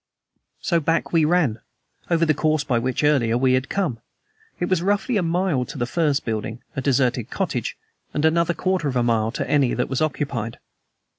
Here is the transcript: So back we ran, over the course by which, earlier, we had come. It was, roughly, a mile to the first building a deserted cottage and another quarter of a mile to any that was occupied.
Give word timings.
So 0.61 0.79
back 0.79 1.13
we 1.13 1.25
ran, 1.25 1.59
over 2.09 2.25
the 2.25 2.33
course 2.33 2.63
by 2.63 2.79
which, 2.79 3.03
earlier, 3.03 3.37
we 3.37 3.53
had 3.53 3.69
come. 3.69 3.99
It 4.59 4.65
was, 4.65 4.81
roughly, 4.81 5.15
a 5.15 5.21
mile 5.21 5.63
to 5.65 5.77
the 5.77 5.85
first 5.85 6.25
building 6.25 6.63
a 6.75 6.81
deserted 6.81 7.29
cottage 7.29 7.77
and 8.11 8.25
another 8.25 8.55
quarter 8.55 8.87
of 8.87 8.95
a 8.95 9.03
mile 9.03 9.29
to 9.33 9.47
any 9.47 9.75
that 9.75 9.89
was 9.89 10.01
occupied. 10.01 10.57